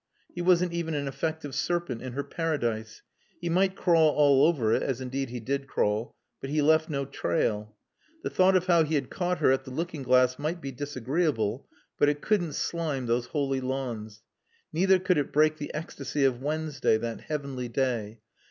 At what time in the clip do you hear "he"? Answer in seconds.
0.33-0.41, 3.39-3.49, 5.29-5.39, 6.49-6.59, 8.83-8.95